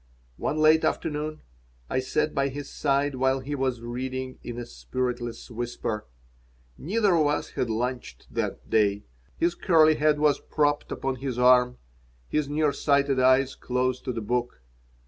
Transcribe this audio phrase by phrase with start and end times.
[0.37, 1.41] One late afternoon
[1.87, 6.07] I sat by his side while he was reading in a spiritless whisper.
[6.75, 9.03] Neither of us had lunched that day.
[9.37, 11.77] His curly head was propped upon his arm,
[12.27, 14.63] his near sighted eyes close to the book.